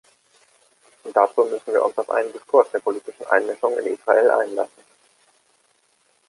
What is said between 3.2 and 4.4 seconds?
Einmischung in Israel